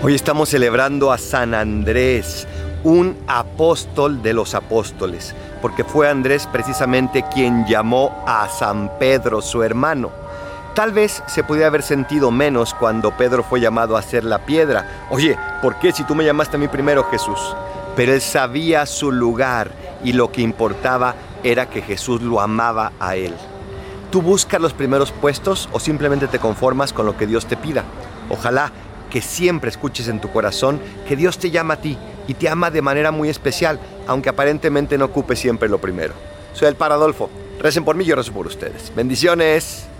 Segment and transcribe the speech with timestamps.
[0.00, 2.46] Hoy estamos celebrando a San Andrés,
[2.84, 9.64] un apóstol de los apóstoles, porque fue Andrés precisamente quien llamó a San Pedro su
[9.64, 10.12] hermano.
[10.72, 15.08] Tal vez se pudiera haber sentido menos cuando Pedro fue llamado a hacer la piedra.
[15.10, 17.56] Oye, ¿por qué si tú me llamaste a mí primero Jesús?
[17.96, 19.72] Pero él sabía su lugar
[20.04, 23.34] y lo que importaba era que Jesús lo amaba a él.
[24.12, 27.82] ¿Tú buscas los primeros puestos o simplemente te conformas con lo que Dios te pida?
[28.30, 28.70] Ojalá
[29.10, 32.70] que siempre escuches en tu corazón que Dios te llama a ti y te ama
[32.70, 36.14] de manera muy especial, aunque aparentemente no ocupe siempre lo primero.
[36.52, 37.30] Soy el Paradolfo.
[37.60, 38.92] Recen por mí, yo rezo por ustedes.
[38.94, 39.88] Bendiciones.